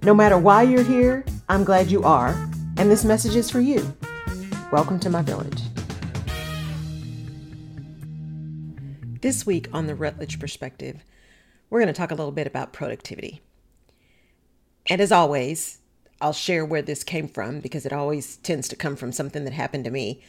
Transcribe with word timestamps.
No 0.00 0.14
matter 0.14 0.38
why 0.38 0.62
you're 0.62 0.84
here, 0.84 1.24
I'm 1.48 1.64
glad 1.64 1.90
you 1.90 2.04
are, 2.04 2.28
and 2.76 2.88
this 2.88 3.04
message 3.04 3.34
is 3.34 3.50
for 3.50 3.60
you. 3.60 3.96
Welcome 4.70 5.00
to 5.00 5.10
my 5.10 5.22
village. 5.22 5.60
This 9.22 9.44
week 9.44 9.68
on 9.72 9.88
the 9.88 9.96
Rutledge 9.96 10.38
Perspective, 10.38 11.04
we're 11.68 11.80
going 11.80 11.92
to 11.92 11.98
talk 11.98 12.12
a 12.12 12.14
little 12.14 12.30
bit 12.30 12.46
about 12.46 12.72
productivity. 12.72 13.40
And 14.88 15.00
as 15.00 15.10
always, 15.10 15.78
I'll 16.20 16.32
share 16.32 16.64
where 16.64 16.80
this 16.80 17.02
came 17.02 17.26
from 17.26 17.58
because 17.58 17.84
it 17.84 17.92
always 17.92 18.36
tends 18.36 18.68
to 18.68 18.76
come 18.76 18.94
from 18.94 19.10
something 19.10 19.44
that 19.46 19.52
happened 19.52 19.84
to 19.84 19.90
me. 19.90 20.22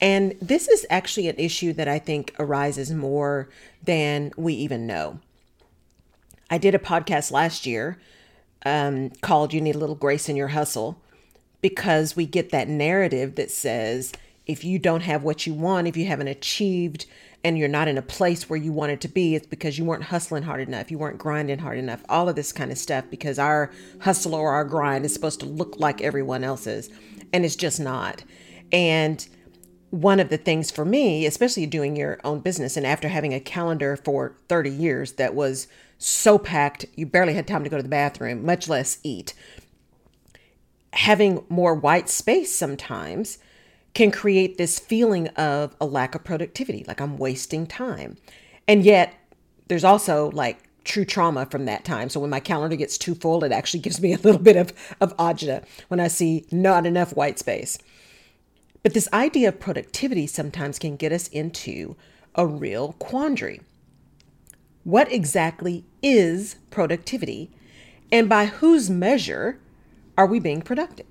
And 0.00 0.34
this 0.40 0.66
is 0.66 0.86
actually 0.88 1.28
an 1.28 1.36
issue 1.36 1.74
that 1.74 1.88
I 1.88 1.98
think 1.98 2.34
arises 2.38 2.90
more 2.90 3.50
than 3.84 4.32
we 4.38 4.54
even 4.54 4.86
know. 4.86 5.20
I 6.48 6.56
did 6.56 6.74
a 6.74 6.78
podcast 6.78 7.30
last 7.30 7.66
year 7.66 7.98
um, 8.64 9.10
called 9.20 9.52
You 9.52 9.60
Need 9.60 9.76
a 9.76 9.78
Little 9.78 9.94
Grace 9.94 10.28
in 10.28 10.36
Your 10.36 10.48
Hustle 10.48 11.00
because 11.60 12.16
we 12.16 12.26
get 12.26 12.50
that 12.50 12.68
narrative 12.68 13.36
that 13.36 13.50
says 13.50 14.12
if 14.46 14.64
you 14.64 14.78
don't 14.78 15.02
have 15.02 15.22
what 15.22 15.46
you 15.46 15.54
want, 15.54 15.86
if 15.86 15.96
you 15.96 16.06
haven't 16.06 16.28
achieved 16.28 17.06
and 17.44 17.56
you're 17.56 17.68
not 17.68 17.88
in 17.88 17.96
a 17.96 18.02
place 18.02 18.50
where 18.50 18.58
you 18.58 18.72
wanted 18.72 19.00
to 19.00 19.08
be, 19.08 19.34
it's 19.34 19.46
because 19.46 19.78
you 19.78 19.84
weren't 19.84 20.04
hustling 20.04 20.42
hard 20.42 20.60
enough, 20.60 20.90
you 20.90 20.98
weren't 20.98 21.18
grinding 21.18 21.58
hard 21.58 21.78
enough, 21.78 22.02
all 22.08 22.28
of 22.28 22.36
this 22.36 22.52
kind 22.52 22.70
of 22.70 22.76
stuff, 22.76 23.04
because 23.10 23.38
our 23.38 23.70
hustle 24.00 24.34
or 24.34 24.52
our 24.52 24.64
grind 24.64 25.04
is 25.04 25.14
supposed 25.14 25.40
to 25.40 25.46
look 25.46 25.78
like 25.78 26.02
everyone 26.02 26.44
else's, 26.44 26.90
and 27.32 27.44
it's 27.44 27.56
just 27.56 27.80
not. 27.80 28.24
And 28.72 29.26
one 29.90 30.20
of 30.20 30.28
the 30.28 30.36
things 30.36 30.70
for 30.70 30.84
me, 30.84 31.26
especially 31.26 31.66
doing 31.66 31.96
your 31.96 32.20
own 32.24 32.40
business, 32.40 32.76
and 32.76 32.86
after 32.86 33.08
having 33.08 33.32
a 33.32 33.40
calendar 33.40 33.96
for 33.96 34.36
30 34.48 34.70
years 34.70 35.12
that 35.12 35.34
was 35.34 35.66
so 36.00 36.38
packed, 36.38 36.86
you 36.96 37.04
barely 37.04 37.34
had 37.34 37.46
time 37.46 37.62
to 37.62 37.70
go 37.70 37.76
to 37.76 37.82
the 37.82 37.88
bathroom, 37.88 38.44
much 38.44 38.68
less 38.68 38.98
eat. 39.02 39.34
Having 40.94 41.44
more 41.50 41.74
white 41.74 42.08
space 42.08 42.52
sometimes 42.52 43.38
can 43.92 44.10
create 44.10 44.56
this 44.56 44.78
feeling 44.78 45.28
of 45.28 45.76
a 45.78 45.84
lack 45.84 46.14
of 46.14 46.24
productivity, 46.24 46.84
like 46.88 47.02
I'm 47.02 47.18
wasting 47.18 47.66
time. 47.66 48.16
And 48.66 48.82
yet, 48.82 49.14
there's 49.68 49.84
also 49.84 50.30
like 50.30 50.58
true 50.84 51.04
trauma 51.04 51.44
from 51.44 51.66
that 51.66 51.84
time. 51.84 52.08
So 52.08 52.18
when 52.18 52.30
my 52.30 52.40
calendar 52.40 52.76
gets 52.76 52.96
too 52.96 53.14
full, 53.14 53.44
it 53.44 53.52
actually 53.52 53.80
gives 53.80 54.00
me 54.00 54.14
a 54.14 54.18
little 54.18 54.40
bit 54.40 54.56
of, 54.56 54.72
of 55.02 55.14
agita 55.18 55.64
when 55.88 56.00
I 56.00 56.08
see 56.08 56.46
not 56.50 56.86
enough 56.86 57.14
white 57.14 57.38
space. 57.38 57.78
But 58.82 58.94
this 58.94 59.08
idea 59.12 59.48
of 59.48 59.60
productivity 59.60 60.26
sometimes 60.26 60.78
can 60.78 60.96
get 60.96 61.12
us 61.12 61.28
into 61.28 61.94
a 62.34 62.46
real 62.46 62.94
quandary. 62.94 63.60
What 64.84 65.12
exactly 65.12 65.84
is 66.02 66.56
productivity? 66.70 67.50
And 68.10 68.28
by 68.28 68.46
whose 68.46 68.88
measure 68.90 69.58
are 70.16 70.26
we 70.26 70.40
being 70.40 70.62
productive? 70.62 71.06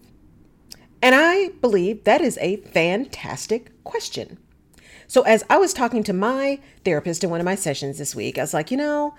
And 1.01 1.15
I 1.15 1.49
believe 1.61 2.03
that 2.03 2.21
is 2.21 2.37
a 2.41 2.57
fantastic 2.57 3.71
question. 3.83 4.37
So, 5.07 5.21
as 5.21 5.43
I 5.49 5.57
was 5.57 5.73
talking 5.73 6.03
to 6.03 6.13
my 6.13 6.59
therapist 6.83 7.23
in 7.23 7.29
one 7.29 7.39
of 7.39 7.45
my 7.45 7.55
sessions 7.55 7.97
this 7.97 8.13
week, 8.13 8.37
I 8.37 8.41
was 8.41 8.53
like, 8.53 8.69
you 8.69 8.77
know, 8.77 9.15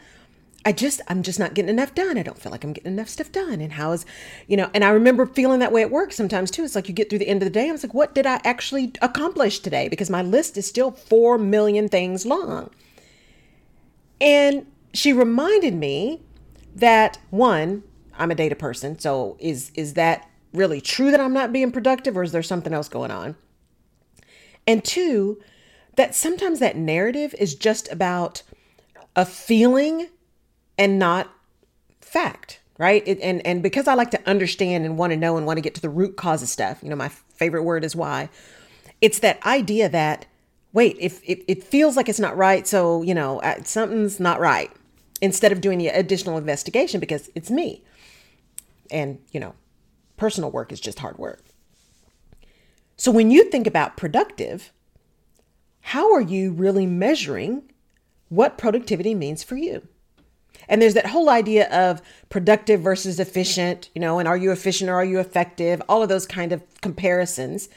I 0.64 0.72
just, 0.72 1.00
I'm 1.08 1.22
just 1.22 1.38
not 1.38 1.54
getting 1.54 1.70
enough 1.70 1.94
done. 1.94 2.18
I 2.18 2.22
don't 2.22 2.38
feel 2.38 2.52
like 2.52 2.64
I'm 2.64 2.74
getting 2.74 2.92
enough 2.92 3.08
stuff 3.08 3.32
done. 3.32 3.60
And 3.60 3.72
how 3.72 3.92
is, 3.92 4.04
you 4.46 4.56
know, 4.56 4.70
and 4.74 4.84
I 4.84 4.90
remember 4.90 5.24
feeling 5.24 5.58
that 5.60 5.72
way 5.72 5.82
at 5.82 5.90
work 5.90 6.12
sometimes 6.12 6.50
too. 6.50 6.64
It's 6.64 6.74
like 6.74 6.86
you 6.86 6.94
get 6.94 7.08
through 7.08 7.20
the 7.20 7.28
end 7.28 7.42
of 7.42 7.46
the 7.46 7.50
day. 7.50 7.68
I 7.68 7.72
was 7.72 7.82
like, 7.82 7.94
what 7.94 8.14
did 8.14 8.26
I 8.26 8.40
actually 8.44 8.92
accomplish 9.00 9.60
today? 9.60 9.88
Because 9.88 10.10
my 10.10 10.22
list 10.22 10.58
is 10.58 10.66
still 10.66 10.90
4 10.90 11.38
million 11.38 11.88
things 11.88 12.26
long. 12.26 12.70
And 14.20 14.66
she 14.92 15.12
reminded 15.12 15.74
me 15.74 16.22
that 16.74 17.18
one, 17.30 17.82
I'm 18.18 18.30
a 18.30 18.34
data 18.34 18.54
person. 18.54 18.98
So 18.98 19.36
is, 19.38 19.70
is 19.74 19.94
that 19.94 20.28
really 20.52 20.80
true 20.80 21.10
that 21.10 21.20
I'm 21.20 21.32
not 21.32 21.52
being 21.52 21.72
productive 21.72 22.16
or 22.16 22.22
is 22.22 22.32
there 22.32 22.42
something 22.42 22.72
else 22.72 22.88
going 22.88 23.10
on? 23.10 23.36
And 24.66 24.84
two, 24.84 25.40
that 25.96 26.14
sometimes 26.14 26.58
that 26.60 26.76
narrative 26.76 27.34
is 27.38 27.54
just 27.54 27.90
about 27.90 28.42
a 29.16 29.24
feeling 29.24 30.08
and 30.78 30.98
not 30.98 31.30
fact, 32.00 32.60
right? 32.78 33.02
It, 33.06 33.20
and 33.20 33.44
and 33.46 33.62
because 33.62 33.88
I 33.88 33.94
like 33.94 34.10
to 34.12 34.28
understand 34.28 34.84
and 34.84 34.96
want 34.96 35.12
to 35.12 35.16
know 35.16 35.36
and 35.36 35.46
want 35.46 35.58
to 35.58 35.62
get 35.62 35.74
to 35.74 35.80
the 35.80 35.90
root 35.90 36.16
cause 36.16 36.42
of 36.42 36.48
stuff, 36.48 36.82
you 36.82 36.88
know, 36.88 36.96
my 36.96 37.08
favorite 37.08 37.64
word 37.64 37.84
is 37.84 37.96
why. 37.96 38.28
It's 39.00 39.18
that 39.20 39.44
idea 39.44 39.88
that 39.88 40.26
wait, 40.72 40.96
if, 41.00 41.20
if 41.24 41.40
it 41.48 41.64
feels 41.64 41.96
like 41.96 42.08
it's 42.08 42.20
not 42.20 42.36
right, 42.36 42.66
so 42.66 43.02
you 43.02 43.14
know 43.14 43.40
uh, 43.40 43.62
something's 43.64 44.20
not 44.20 44.40
right. 44.40 44.70
Instead 45.22 45.52
of 45.52 45.60
doing 45.60 45.78
the 45.78 45.88
additional 45.88 46.38
investigation 46.38 46.98
because 46.98 47.30
it's 47.34 47.50
me, 47.50 47.82
and 48.90 49.18
you 49.32 49.40
know, 49.40 49.54
personal 50.16 50.50
work 50.50 50.72
is 50.72 50.80
just 50.80 50.98
hard 51.00 51.18
work. 51.18 51.42
So 52.96 53.10
when 53.10 53.30
you 53.30 53.44
think 53.44 53.66
about 53.66 53.96
productive, 53.96 54.72
how 55.80 56.12
are 56.12 56.20
you 56.20 56.52
really 56.52 56.86
measuring 56.86 57.62
what 58.28 58.58
productivity 58.58 59.14
means 59.14 59.42
for 59.42 59.56
you? 59.56 59.86
And 60.68 60.80
there's 60.80 60.94
that 60.94 61.06
whole 61.06 61.30
idea 61.30 61.68
of 61.70 62.00
productive 62.28 62.80
versus 62.80 63.18
efficient, 63.18 63.90
you 63.94 64.00
know, 64.00 64.18
and 64.18 64.28
are 64.28 64.36
you 64.36 64.52
efficient 64.52 64.90
or 64.90 64.94
are 64.94 65.04
you 65.04 65.18
effective? 65.18 65.82
All 65.88 66.02
of 66.02 66.08
those 66.08 66.26
kind 66.26 66.52
of 66.52 66.62
comparisons. 66.80 67.68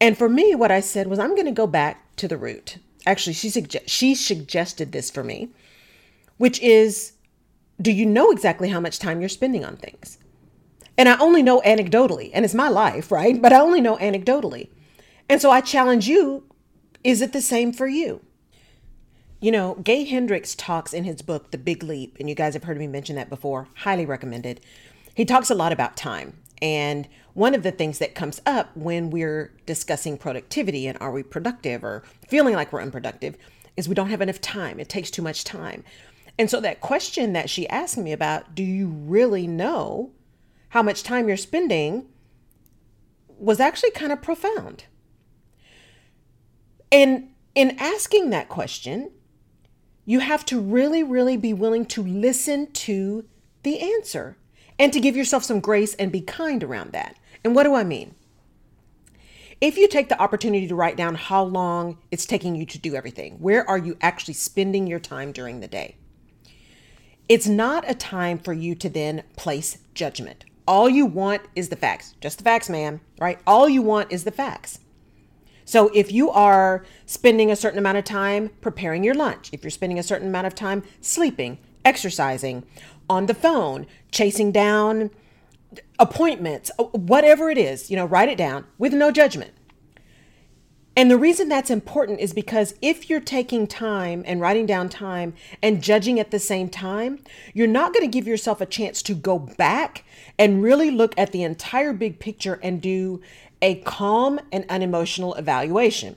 And 0.00 0.16
for 0.16 0.28
me, 0.28 0.54
what 0.54 0.70
I 0.70 0.80
said 0.80 1.08
was, 1.08 1.18
I'm 1.18 1.34
going 1.34 1.46
to 1.46 1.52
go 1.52 1.66
back 1.66 2.16
to 2.16 2.26
the 2.26 2.38
root. 2.38 2.78
Actually, 3.06 3.34
she, 3.34 3.50
she 3.86 4.14
suggested 4.14 4.92
this 4.92 5.10
for 5.10 5.22
me, 5.22 5.50
which 6.38 6.60
is 6.60 7.12
do 7.80 7.90
you 7.90 8.04
know 8.04 8.30
exactly 8.30 8.68
how 8.68 8.80
much 8.80 8.98
time 8.98 9.20
you're 9.20 9.28
spending 9.28 9.64
on 9.64 9.76
things? 9.76 10.18
And 10.98 11.08
I 11.08 11.18
only 11.18 11.42
know 11.42 11.62
anecdotally, 11.62 12.30
and 12.34 12.44
it's 12.44 12.54
my 12.54 12.68
life, 12.68 13.10
right? 13.10 13.40
But 13.40 13.54
I 13.54 13.60
only 13.60 13.80
know 13.80 13.96
anecdotally. 13.96 14.68
And 15.28 15.40
so 15.40 15.50
I 15.50 15.60
challenge 15.60 16.08
you 16.08 16.44
is 17.02 17.22
it 17.22 17.32
the 17.32 17.40
same 17.40 17.72
for 17.72 17.88
you? 17.88 18.20
You 19.40 19.52
know, 19.52 19.76
Gay 19.76 20.04
Hendricks 20.04 20.54
talks 20.54 20.92
in 20.92 21.04
his 21.04 21.22
book, 21.22 21.50
The 21.50 21.56
Big 21.56 21.82
Leap, 21.82 22.18
and 22.20 22.28
you 22.28 22.34
guys 22.34 22.52
have 22.52 22.64
heard 22.64 22.76
me 22.76 22.86
mention 22.86 23.16
that 23.16 23.30
before, 23.30 23.68
highly 23.76 24.04
recommended. 24.04 24.60
He 25.14 25.24
talks 25.24 25.48
a 25.48 25.54
lot 25.54 25.72
about 25.72 25.96
time. 25.96 26.34
And 26.62 27.08
one 27.34 27.54
of 27.54 27.62
the 27.62 27.72
things 27.72 27.98
that 27.98 28.14
comes 28.14 28.40
up 28.44 28.76
when 28.76 29.10
we're 29.10 29.52
discussing 29.66 30.18
productivity 30.18 30.86
and 30.86 30.98
are 31.00 31.10
we 31.10 31.22
productive 31.22 31.82
or 31.82 32.02
feeling 32.28 32.54
like 32.54 32.72
we're 32.72 32.82
unproductive 32.82 33.36
is 33.76 33.88
we 33.88 33.94
don't 33.94 34.10
have 34.10 34.20
enough 34.20 34.40
time. 34.40 34.78
It 34.78 34.88
takes 34.88 35.10
too 35.10 35.22
much 35.22 35.44
time. 35.44 35.84
And 36.38 36.50
so 36.50 36.60
that 36.60 36.80
question 36.80 37.32
that 37.32 37.48
she 37.48 37.68
asked 37.68 37.96
me 37.96 38.12
about, 38.12 38.54
do 38.54 38.62
you 38.62 38.88
really 38.88 39.46
know 39.46 40.10
how 40.70 40.82
much 40.82 41.02
time 41.02 41.28
you're 41.28 41.36
spending, 41.36 42.06
was 43.38 43.60
actually 43.60 43.90
kind 43.90 44.12
of 44.12 44.22
profound. 44.22 44.84
And 46.90 47.30
in 47.54 47.76
asking 47.78 48.30
that 48.30 48.48
question, 48.48 49.10
you 50.04 50.20
have 50.20 50.44
to 50.46 50.60
really, 50.60 51.02
really 51.02 51.36
be 51.36 51.52
willing 51.52 51.86
to 51.86 52.02
listen 52.02 52.72
to 52.72 53.24
the 53.62 53.80
answer 53.80 54.36
and 54.80 54.94
to 54.94 54.98
give 54.98 55.14
yourself 55.14 55.44
some 55.44 55.60
grace 55.60 55.92
and 55.94 56.10
be 56.10 56.22
kind 56.22 56.64
around 56.64 56.92
that. 56.92 57.14
And 57.44 57.54
what 57.54 57.64
do 57.64 57.74
I 57.74 57.84
mean? 57.84 58.14
If 59.60 59.76
you 59.76 59.86
take 59.86 60.08
the 60.08 60.20
opportunity 60.20 60.66
to 60.66 60.74
write 60.74 60.96
down 60.96 61.16
how 61.16 61.44
long 61.44 61.98
it's 62.10 62.24
taking 62.24 62.56
you 62.56 62.64
to 62.64 62.78
do 62.78 62.94
everything, 62.94 63.34
where 63.34 63.68
are 63.68 63.76
you 63.76 63.98
actually 64.00 64.34
spending 64.34 64.86
your 64.86 64.98
time 64.98 65.32
during 65.32 65.60
the 65.60 65.68
day? 65.68 65.96
It's 67.28 67.46
not 67.46 67.88
a 67.88 67.94
time 67.94 68.38
for 68.38 68.54
you 68.54 68.74
to 68.76 68.88
then 68.88 69.22
place 69.36 69.76
judgment. 69.92 70.46
All 70.66 70.88
you 70.88 71.04
want 71.04 71.42
is 71.54 71.68
the 71.68 71.76
facts, 71.76 72.14
just 72.22 72.38
the 72.38 72.44
facts, 72.44 72.70
ma'am, 72.70 73.02
right? 73.20 73.38
All 73.46 73.68
you 73.68 73.82
want 73.82 74.10
is 74.10 74.24
the 74.24 74.30
facts. 74.30 74.78
So 75.66 75.90
if 75.92 76.10
you 76.10 76.30
are 76.30 76.86
spending 77.04 77.50
a 77.50 77.56
certain 77.56 77.78
amount 77.78 77.98
of 77.98 78.04
time 78.04 78.48
preparing 78.62 79.04
your 79.04 79.14
lunch, 79.14 79.50
if 79.52 79.62
you're 79.62 79.70
spending 79.70 79.98
a 79.98 80.02
certain 80.02 80.28
amount 80.28 80.46
of 80.46 80.54
time 80.54 80.82
sleeping, 81.02 81.58
exercising, 81.84 82.64
on 83.10 83.26
the 83.26 83.34
phone, 83.34 83.86
chasing 84.12 84.52
down 84.52 85.10
appointments, 85.98 86.70
uh, 86.78 86.84
whatever 86.84 87.50
it 87.50 87.58
is, 87.58 87.90
you 87.90 87.96
know, 87.96 88.06
write 88.06 88.28
it 88.28 88.38
down 88.38 88.64
with 88.78 88.94
no 88.94 89.10
judgment. 89.10 89.50
And 90.96 91.10
the 91.10 91.18
reason 91.18 91.48
that's 91.48 91.70
important 91.70 92.20
is 92.20 92.32
because 92.32 92.74
if 92.80 93.10
you're 93.10 93.20
taking 93.20 93.66
time 93.66 94.22
and 94.26 94.40
writing 94.40 94.64
down 94.64 94.88
time 94.88 95.34
and 95.62 95.82
judging 95.82 96.20
at 96.20 96.30
the 96.30 96.38
same 96.38 96.68
time, 96.68 97.20
you're 97.52 97.66
not 97.66 97.92
going 97.92 98.04
to 98.04 98.18
give 98.18 98.28
yourself 98.28 98.60
a 98.60 98.66
chance 98.66 99.02
to 99.02 99.14
go 99.14 99.38
back 99.38 100.04
and 100.38 100.62
really 100.62 100.90
look 100.90 101.14
at 101.18 101.32
the 101.32 101.42
entire 101.42 101.92
big 101.92 102.18
picture 102.18 102.60
and 102.62 102.80
do 102.80 103.20
a 103.60 103.76
calm 103.76 104.40
and 104.52 104.64
unemotional 104.68 105.34
evaluation. 105.34 106.16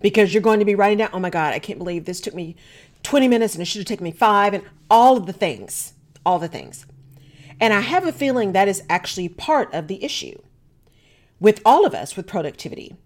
Because 0.00 0.32
you're 0.32 0.42
going 0.42 0.58
to 0.58 0.64
be 0.64 0.74
writing 0.74 0.98
down, 0.98 1.10
oh 1.12 1.20
my 1.20 1.30
God, 1.30 1.52
I 1.54 1.58
can't 1.58 1.78
believe 1.78 2.04
this 2.04 2.20
took 2.20 2.34
me 2.34 2.56
20 3.02 3.28
minutes 3.28 3.54
and 3.54 3.62
it 3.62 3.66
should 3.66 3.80
have 3.80 3.86
taken 3.86 4.04
me 4.04 4.12
five, 4.12 4.54
and 4.54 4.64
all 4.90 5.16
of 5.16 5.26
the 5.26 5.32
things, 5.32 5.94
all 6.24 6.38
the 6.38 6.48
things. 6.48 6.86
And 7.60 7.72
I 7.72 7.80
have 7.80 8.06
a 8.06 8.12
feeling 8.12 8.52
that 8.52 8.68
is 8.68 8.82
actually 8.88 9.28
part 9.28 9.72
of 9.72 9.88
the 9.88 10.02
issue 10.04 10.40
with 11.40 11.60
all 11.64 11.84
of 11.84 11.94
us 11.94 12.16
with 12.16 12.26
productivity 12.26 12.96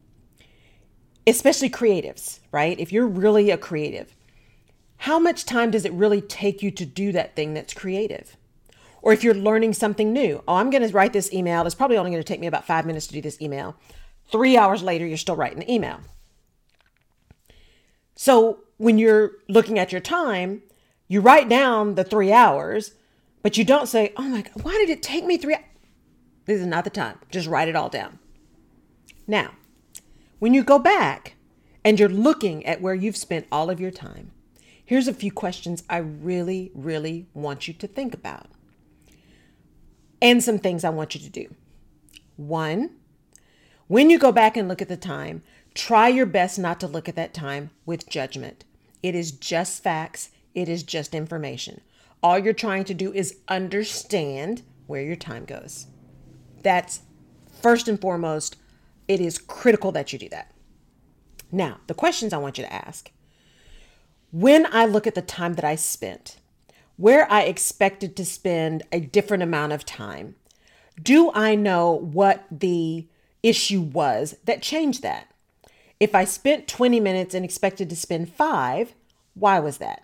especially 1.27 1.69
creatives, 1.69 2.41
right? 2.53 2.79
If 2.79 2.93
you're 2.93 3.07
really 3.07 3.51
a 3.51 3.59
creative, 3.59 4.15
how 4.99 5.19
much 5.19 5.45
time 5.45 5.71
does 5.71 5.85
it 5.85 5.93
really 5.93 6.21
take 6.21 6.63
you 6.63 6.71
to 6.71 6.87
do 6.87 7.13
that 7.13 7.35
thing 7.35 7.53
that's 7.53 7.75
creative? 7.75 8.37
Or 9.03 9.13
if 9.13 9.23
you're 9.23 9.35
learning 9.35 9.75
something 9.75 10.13
new, 10.13 10.43
oh, 10.49 10.55
I'm 10.55 10.71
going 10.71 10.87
to 10.87 10.95
write 10.95 11.13
this 11.13 11.33
email. 11.33 11.67
It's 11.67 11.75
probably 11.75 11.97
only 11.97 12.11
going 12.11 12.23
to 12.23 12.27
take 12.27 12.41
me 12.41 12.47
about 12.47 12.65
five 12.65 12.87
minutes 12.87 13.07
to 13.09 13.13
do 13.13 13.21
this 13.21 13.41
email. 13.41 13.77
Three 14.31 14.57
hours 14.57 14.83
later, 14.83 15.07
you're 15.07 15.17
still 15.17 15.37
writing 15.37 15.61
the 15.61 15.73
email. 15.73 16.01
So 18.15 18.61
when 18.79 18.99
you're 18.99 19.33
looking 19.49 19.79
at 19.79 19.93
your 19.93 20.01
time, 20.01 20.63
you 21.09 21.21
write 21.21 21.49
down 21.49 21.95
the 21.95 22.05
three 22.05 22.33
hours, 22.33 22.93
but 23.43 23.57
you 23.57 23.65
don't 23.65 23.87
say, 23.87 24.13
oh 24.17 24.23
my 24.23 24.43
God, 24.43 24.63
why 24.63 24.73
did 24.73 24.91
it 24.91 25.03
take 25.03 25.25
me 25.25 25.37
three? 25.37 25.57
This 26.47 26.61
is 26.61 26.67
not 26.67 26.85
the 26.85 26.91
time. 26.91 27.19
Just 27.31 27.49
write 27.49 27.69
it 27.69 27.77
all 27.77 27.89
down. 27.89 28.19
Now, 29.27 29.53
when 30.39 30.55
you 30.55 30.63
go 30.63 30.79
back 30.79 31.35
and 31.85 31.99
you're 31.99 32.09
looking 32.09 32.65
at 32.67 32.81
where 32.81 32.95
you've 32.95 33.17
spent 33.17 33.47
all 33.51 33.71
of 33.71 33.81
your 33.81 33.91
time, 33.91 34.33
here's 34.85 35.09
a 35.09 35.15
few 35.15 35.33
questions 35.33 35.83
I 35.89 35.99
really, 35.99 36.71
really 36.75 37.27
want 37.35 37.67
you 37.67 37.75
to 37.75 37.87
think 37.87 38.15
about. 38.15 38.47
And 40.23 40.43
some 40.43 40.59
things 40.59 40.85
I 40.85 40.91
want 40.91 41.15
you 41.15 41.21
to 41.21 41.31
do. 41.31 41.55
One, 42.37 42.91
when 43.89 44.11
you 44.11 44.19
go 44.19 44.33
back 44.33 44.57
and 44.57 44.69
look 44.69 44.83
at 44.83 44.89
the 44.89 44.97
time, 44.97 45.43
try 45.77 46.09
your 46.09 46.27
best 46.27 46.59
not 46.59 46.81
to 46.81 46.87
look 46.87 47.09
at 47.09 47.17
that 47.17 47.35
time 47.35 47.71
with 47.85 48.09
judgment. 48.09 48.65
It 49.03 49.15
is 49.15 49.31
just 49.31 49.83
facts, 49.83 50.31
it 50.55 50.69
is 50.69 50.83
just 50.83 51.15
information. 51.15 51.83
All 52.23 52.39
you're 52.39 52.55
trying 52.55 52.85
to 52.85 52.95
do 52.95 53.13
is 53.13 53.37
understand 53.47 54.63
where 54.87 55.03
your 55.03 55.17
time 55.17 55.45
goes. 55.45 55.87
That's 56.63 57.01
first 57.63 57.89
and 57.89 58.01
foremost 58.01 58.57
it 59.07 59.21
is 59.21 59.39
critical 59.39 59.93
that 59.93 60.13
you 60.13 60.19
do 60.19 60.29
that. 60.31 60.53
Now, 61.53 61.79
the 61.87 61.95
questions 61.95 62.33
I 62.33 62.39
want 62.39 62.59
you 62.59 62.65
to 62.65 62.73
ask 62.73 63.13
when 64.33 64.67
I 64.75 64.87
look 64.87 65.07
at 65.07 65.15
the 65.15 65.23
time 65.23 65.55
that 65.55 65.65
I 65.65 65.77
spent, 65.77 66.39
where 66.97 67.31
I 67.31 67.43
expected 67.43 68.17
to 68.17 68.25
spend 68.25 68.83
a 68.91 69.01
different 69.01 69.43
amount 69.43 69.73
of 69.73 69.85
time, 69.85 70.35
do 71.01 71.31
I 71.33 71.55
know 71.55 71.93
what 71.93 72.45
the 72.51 73.07
issue 73.43 73.83
was 73.83 74.37
that 74.45 74.63
changed 74.63 75.03
that? 75.03 75.31
If 75.99 76.15
I 76.15 76.25
spent 76.25 76.69
20 76.69 77.01
minutes 77.01 77.35
and 77.35 77.45
expected 77.45 77.89
to 77.91 77.97
spend 77.97 78.33
five, 78.33 78.95
why 79.35 79.59
was 79.61 79.79
that? 79.79 80.03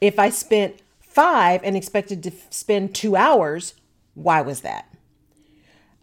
If 0.00 0.18
I 0.18 0.30
spent 0.30 0.80
five 1.00 1.60
and 1.64 1.76
expected 1.76 2.22
to 2.22 2.32
spend 2.50 2.94
two 2.94 3.16
hours, 3.16 3.74
why 4.14 4.40
was 4.40 4.60
that? 4.62 4.92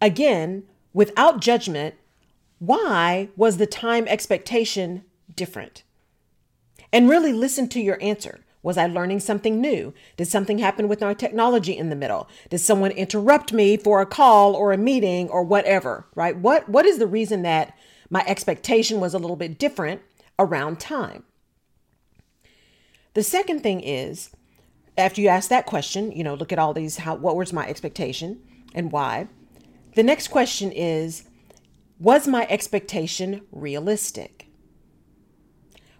Again, 0.02 0.64
without 0.94 1.40
judgment, 1.40 1.96
why 2.60 3.30
was 3.36 3.58
the 3.58 3.68
time 3.68 4.08
expectation 4.08 5.04
different? 5.36 5.84
And 6.92 7.10
really 7.10 7.34
listen 7.34 7.68
to 7.70 7.82
your 7.82 8.02
answer. 8.02 8.42
Was 8.62 8.78
I 8.78 8.88
learning 8.88 9.20
something 9.20 9.60
new? 9.60 9.94
Did 10.16 10.28
something 10.30 10.60
happen 10.60 10.88
with 10.88 11.02
my 11.02 11.14
technology 11.14 11.78
in 11.78 11.90
the 11.90 11.96
middle? 11.96 12.30
Did 12.50 12.60
someone 12.60 12.92
interrupt 12.92 13.52
me 13.52 13.76
for 13.76 14.00
a 14.00 14.06
call 14.06 14.56
or 14.56 14.72
a 14.72 14.78
meeting 14.78 15.28
or 15.28 15.44
whatever, 15.44 16.06
right? 16.16 16.38
What 16.38 16.70
what 16.70 16.86
is 16.86 16.98
the 16.98 17.08
reason 17.08 17.42
that 17.42 17.76
my 18.14 18.24
expectation 18.28 19.00
was 19.00 19.16
a 19.16 19.18
little 19.18 19.36
bit 19.36 19.58
different 19.58 20.00
around 20.38 20.80
time? 20.80 21.24
The 23.16 23.24
second 23.24 23.62
thing 23.62 23.82
is 23.82 24.30
after 24.96 25.20
you 25.20 25.30
ask 25.30 25.50
that 25.50 25.66
question, 25.66 26.12
you 26.12 26.24
know, 26.24 26.36
look 26.36 26.52
at 26.52 26.60
all 26.60 26.76
these 26.76 26.98
how 26.98 27.16
what 27.16 27.36
was 27.36 27.52
my 27.52 27.68
expectation 27.68 28.40
and 28.76 28.92
why? 28.92 29.28
The 29.96 30.04
next 30.04 30.28
question 30.28 30.72
is 30.72 31.24
was 32.00 32.28
my 32.28 32.46
expectation 32.52 33.42
realistic? 33.52 34.48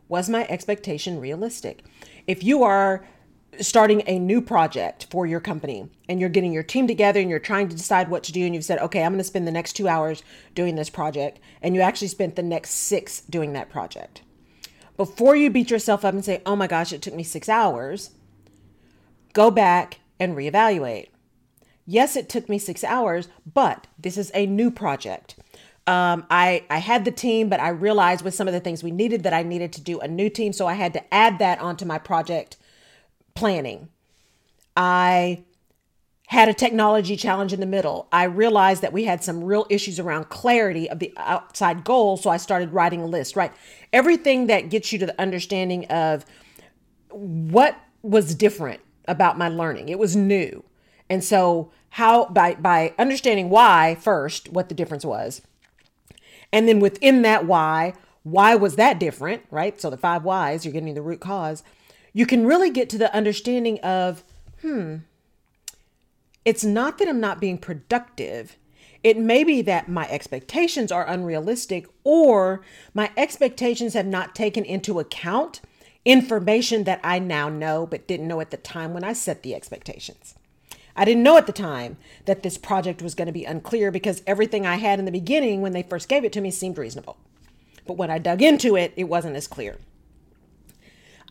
Was 0.08 0.30
my 0.30 0.46
expectation 0.50 1.20
realistic? 1.20 1.84
If 2.28 2.44
you 2.44 2.62
are 2.62 3.08
starting 3.60 4.04
a 4.08 4.20
new 4.20 4.42
project 4.42 5.08
for 5.10 5.26
your 5.26 5.40
company 5.40 5.90
and 6.10 6.20
you're 6.20 6.30
getting 6.30 6.54
your 6.54 6.64
team 6.64 6.88
together 6.88 7.20
and 7.20 7.30
you're 7.30 7.40
trying 7.40 7.70
to 7.70 7.76
decide 7.76 8.10
what 8.10 8.24
to 8.24 8.32
do 8.32 8.46
and 8.46 8.54
you've 8.54 8.64
said 8.64 8.80
okay 8.80 9.04
i'm 9.04 9.12
going 9.12 9.18
to 9.20 9.24
spend 9.24 9.48
the 9.48 9.52
next 9.52 9.74
two 9.74 9.88
hours 9.88 10.24
doing 10.56 10.76
this 10.76 10.90
project 10.90 11.40
and 11.62 11.76
you 11.76 11.82
actually 11.82 12.08
spent 12.08 12.36
the 12.36 12.44
next 12.44 12.72
six 12.72 13.22
doing 13.22 13.54
that 13.54 13.70
project 13.70 14.22
before 14.98 15.36
you 15.36 15.50
beat 15.50 15.72
yourself 15.72 16.04
up 16.04 16.14
and 16.14 16.26
say 16.26 16.42
oh 16.46 16.56
my 16.56 16.68
gosh 16.68 16.94
it 16.94 17.02
took 17.02 17.14
me 17.14 17.24
six 17.24 17.50
hours 17.50 18.12
go 19.34 19.50
back 19.50 20.00
and 20.20 20.36
reevaluate 20.36 21.10
yes 21.86 22.16
it 22.16 22.30
took 22.30 22.50
me 22.50 22.58
six 22.58 22.84
hours 22.84 23.28
but 23.52 23.88
this 23.98 24.18
is 24.18 24.32
a 24.34 24.46
new 24.46 24.72
project 24.72 25.36
um, 25.86 26.26
I, 26.30 26.64
I 26.70 26.78
had 26.78 27.04
the 27.04 27.12
team, 27.12 27.50
but 27.50 27.60
I 27.60 27.68
realized 27.68 28.24
with 28.24 28.34
some 28.34 28.48
of 28.48 28.54
the 28.54 28.62
things 28.62 28.84
we 28.84 28.92
needed 28.92 29.24
that 29.24 29.34
I 29.34 29.44
needed 29.44 29.74
to 29.74 29.82
do 29.82 30.00
a 30.00 30.08
new 30.08 30.30
team. 30.30 30.54
So 30.54 30.66
I 30.66 30.76
had 30.76 30.94
to 30.94 31.14
add 31.14 31.40
that 31.40 31.60
onto 31.60 31.84
my 31.84 32.00
project 32.00 32.56
planning. 33.36 33.90
I 34.76 35.44
had 36.28 36.50
a 36.50 36.54
technology 36.54 37.16
challenge 37.16 37.54
in 37.54 37.60
the 37.60 37.66
middle. 37.66 38.08
I 38.12 38.24
realized 38.24 38.82
that 38.82 38.94
we 38.94 39.04
had 39.04 39.24
some 39.24 39.44
real 39.44 39.68
issues 39.70 40.00
around 40.00 40.30
clarity 40.30 40.90
of 40.90 41.00
the 41.00 41.14
outside 41.18 41.84
goal. 41.84 42.18
So 42.18 42.30
I 42.30 42.38
started 42.38 42.74
writing 42.74 43.02
a 43.02 43.06
list, 43.06 43.36
right? 43.36 43.52
Everything 43.92 44.48
that 44.48 44.70
gets 44.70 44.92
you 44.92 45.00
to 45.00 45.06
the 45.06 45.22
understanding 45.22 45.86
of 45.86 46.26
what 47.10 47.78
was 48.02 48.34
different 48.34 48.82
about 49.08 49.38
my 49.38 49.50
learning. 49.50 49.90
It 49.90 50.00
was 50.00 50.16
new. 50.16 50.64
And 51.10 51.24
so 51.24 51.72
how 51.90 52.26
by 52.26 52.56
by 52.56 52.96
understanding 52.98 53.50
why 53.50 53.96
first 54.02 54.50
what 54.52 54.70
the 54.70 54.76
difference 54.76 55.06
was 55.06 55.42
and 56.54 56.68
then 56.68 56.80
within 56.80 57.24
that 57.24 57.46
why, 57.46 57.96
why 58.22 58.56
was 58.56 58.76
that 58.76 59.00
different, 59.00 59.42
right? 59.50 59.82
So 59.82 59.90
the 59.90 59.98
five 59.98 60.24
whys, 60.24 60.64
you're 60.64 60.72
getting 60.72 60.94
the 60.94 61.02
root 61.02 61.20
cause. 61.20 61.64
You 62.14 62.26
can 62.26 62.46
really 62.46 62.70
get 62.70 62.90
to 62.92 62.98
the 62.98 63.14
understanding 63.14 63.80
of, 63.80 64.24
hmm, 64.62 64.98
it's 66.46 66.64
not 66.64 66.98
that 67.00 67.08
I'm 67.08 67.20
not 67.20 67.42
being 67.42 67.58
productive. 67.58 68.58
It 69.04 69.18
may 69.18 69.44
be 69.44 69.62
that 69.64 69.90
my 69.90 70.08
expectations 70.10 70.92
are 70.92 71.08
unrealistic 71.08 71.88
or 72.04 72.62
my 72.94 73.12
expectations 73.18 73.94
have 73.96 74.06
not 74.06 74.36
taken 74.36 74.64
into 74.64 75.00
account 75.00 75.62
information 76.06 76.84
that 76.84 77.00
I 77.04 77.20
now 77.20 77.50
know 77.50 77.86
but 77.86 78.08
didn't 78.08 78.28
know 78.28 78.42
at 78.42 78.52
the 78.52 78.58
time 78.58 78.94
when 78.94 79.04
I 79.04 79.14
set 79.14 79.42
the 79.42 79.56
expectations. 79.56 80.36
I 80.96 81.06
didn't 81.06 81.24
know 81.24 81.38
at 81.38 81.48
the 81.48 81.54
time 81.54 81.98
that 82.26 82.44
this 82.44 82.58
project 82.58 83.02
was 83.02 83.16
going 83.16 83.26
to 83.26 83.32
be 83.32 83.46
unclear 83.46 83.90
because 83.90 84.22
everything 84.28 84.66
I 84.66 84.76
had 84.76 85.00
in 85.00 85.06
the 85.06 85.12
beginning 85.12 85.62
when 85.62 85.72
they 85.72 85.82
first 85.82 86.08
gave 86.08 86.24
it 86.24 86.32
to 86.34 86.42
me 86.42 86.52
seemed 86.52 86.78
reasonable. 86.78 87.18
But 87.88 87.98
when 87.98 88.12
I 88.12 88.20
dug 88.20 88.42
into 88.42 88.76
it, 88.76 88.94
it 88.96 89.06
wasn't 89.06 89.36
as 89.36 89.48
clear. 89.48 89.78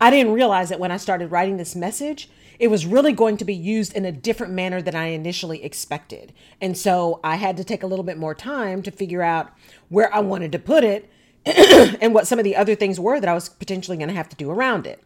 I 0.03 0.09
didn't 0.09 0.33
realize 0.33 0.67
that 0.67 0.81
when 0.81 0.91
I 0.91 0.97
started 0.97 1.31
writing 1.31 1.55
this 1.55 1.77
message, 1.77 2.29
it 2.59 2.67
was 2.67 2.85
really 2.85 3.13
going 3.13 3.37
to 3.37 3.45
be 3.45 3.53
used 3.53 3.93
in 3.93 4.03
a 4.03 4.11
different 4.11 4.51
manner 4.51 4.81
than 4.81 4.95
I 4.95 5.05
initially 5.05 5.63
expected. 5.63 6.33
And 6.59 6.77
so 6.77 7.21
I 7.23 7.37
had 7.37 7.55
to 7.55 7.63
take 7.63 7.83
a 7.83 7.87
little 7.87 8.03
bit 8.03 8.17
more 8.17 8.35
time 8.35 8.81
to 8.83 8.91
figure 8.91 9.21
out 9.21 9.53
where 9.87 10.13
I 10.13 10.19
wanted 10.19 10.51
to 10.51 10.59
put 10.59 10.83
it 10.83 11.09
and 11.45 12.13
what 12.13 12.27
some 12.27 12.37
of 12.37 12.43
the 12.43 12.57
other 12.57 12.75
things 12.75 12.99
were 12.99 13.21
that 13.21 13.29
I 13.29 13.33
was 13.33 13.47
potentially 13.47 13.95
going 13.95 14.09
to 14.09 14.13
have 14.13 14.27
to 14.27 14.35
do 14.35 14.51
around 14.51 14.85
it. 14.85 15.01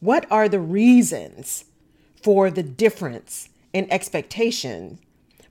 What 0.00 0.30
are 0.30 0.46
the 0.46 0.60
reasons 0.60 1.64
for 2.22 2.50
the 2.50 2.62
difference 2.62 3.48
in 3.72 3.90
expectation 3.90 4.98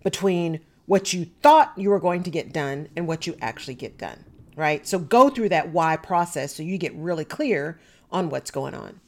between 0.03 0.59
what 0.85 1.13
you 1.13 1.25
thought 1.41 1.73
you 1.75 1.89
were 1.89 1.99
going 1.99 2.21
to 2.21 2.29
get 2.29 2.53
done 2.53 2.89
and 2.95 3.07
what 3.07 3.25
you 3.25 3.35
actually 3.41 3.73
get 3.73 3.97
done, 3.97 4.23
right? 4.55 4.85
So 4.87 4.99
go 4.99 5.29
through 5.29 5.49
that 5.49 5.69
why 5.69 5.97
process 5.97 6.55
so 6.55 6.63
you 6.63 6.77
get 6.77 6.93
really 6.95 7.25
clear 7.25 7.79
on 8.11 8.29
what's 8.29 8.51
going 8.51 8.73
on. 8.73 8.99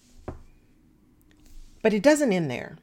But 1.82 1.94
it 1.94 2.02
doesn't 2.02 2.32
end 2.32 2.50
there 2.50 2.78